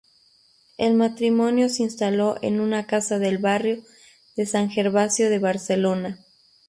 [0.79, 3.83] El matrimonio se instaló en una casa del barrio
[4.35, 6.25] de San Gervasio de Barcelona.